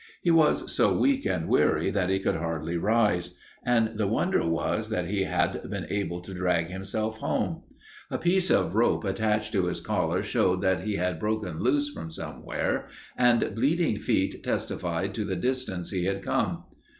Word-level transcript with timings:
He 0.23 0.31
was 0.31 0.73
so 0.75 0.97
weak 0.97 1.27
and 1.27 1.47
weary 1.47 1.91
that 1.91 2.09
he 2.09 2.17
could 2.17 2.35
hardly 2.37 2.75
rise, 2.75 3.35
and 3.63 3.99
the 3.99 4.07
wonder 4.07 4.43
was 4.43 4.89
that 4.89 5.05
he 5.05 5.25
had 5.25 5.69
been 5.69 5.85
able 5.91 6.21
to 6.21 6.33
drag 6.33 6.71
himself 6.71 7.17
home. 7.17 7.61
A 8.09 8.17
piece 8.17 8.49
of 8.49 8.73
rope 8.73 9.03
attached 9.03 9.51
to 9.53 9.65
his 9.67 9.79
collar 9.79 10.23
showed 10.23 10.63
that 10.63 10.81
he 10.85 10.95
had 10.95 11.19
broken 11.19 11.59
loose 11.59 11.91
from 11.91 12.09
somewhere, 12.09 12.87
and 13.15 13.53
bleeding 13.53 13.99
feet 13.99 14.43
testified 14.43 15.13
to 15.13 15.23
the 15.23 15.35
distance 15.35 15.91
he 15.91 16.05
had 16.05 16.23
come. 16.23 16.63